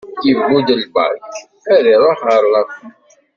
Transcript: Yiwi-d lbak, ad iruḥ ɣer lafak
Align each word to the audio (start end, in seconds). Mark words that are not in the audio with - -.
Yiwi-d 0.25 0.67
lbak, 0.83 1.17
ad 1.75 1.85
iruḥ 1.93 2.19
ɣer 2.29 2.43
lafak 2.53 2.95